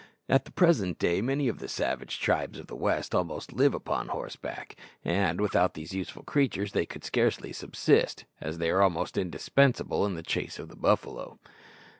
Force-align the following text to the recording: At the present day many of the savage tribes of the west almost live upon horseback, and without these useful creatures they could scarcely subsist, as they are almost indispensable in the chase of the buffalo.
At 0.27 0.45
the 0.45 0.51
present 0.51 0.97
day 0.97 1.21
many 1.21 1.47
of 1.47 1.59
the 1.59 1.67
savage 1.67 2.19
tribes 2.19 2.57
of 2.57 2.65
the 2.65 2.75
west 2.75 3.13
almost 3.13 3.53
live 3.53 3.75
upon 3.75 4.07
horseback, 4.07 4.75
and 5.05 5.39
without 5.39 5.75
these 5.75 5.93
useful 5.93 6.23
creatures 6.23 6.71
they 6.71 6.87
could 6.87 7.03
scarcely 7.05 7.53
subsist, 7.53 8.25
as 8.41 8.57
they 8.57 8.71
are 8.71 8.81
almost 8.81 9.15
indispensable 9.15 10.03
in 10.07 10.15
the 10.15 10.23
chase 10.23 10.57
of 10.57 10.69
the 10.69 10.75
buffalo. 10.75 11.37